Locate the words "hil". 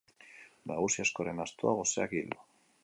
2.21-2.37